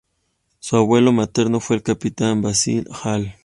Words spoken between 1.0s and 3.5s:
materno fue el capitán Basil Hall.